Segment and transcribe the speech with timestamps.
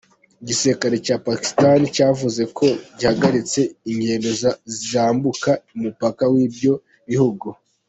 [0.41, 2.65] Igisirikare ya Pakistani cyavuze ko
[2.97, 3.59] cyahagaritse
[3.91, 4.29] ingendo
[4.89, 6.73] zambuka umupaka w'ibyo
[7.09, 7.47] bihugu.